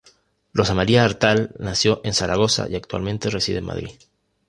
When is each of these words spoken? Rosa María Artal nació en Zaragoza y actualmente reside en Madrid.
Rosa 0.55 0.73
María 0.73 1.05
Artal 1.05 1.51
nació 1.59 2.01
en 2.03 2.15
Zaragoza 2.15 2.67
y 2.67 2.75
actualmente 2.75 3.29
reside 3.29 3.59
en 3.59 3.65
Madrid. 3.65 3.89